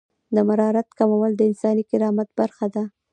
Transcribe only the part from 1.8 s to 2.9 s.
کرامت برخه ده.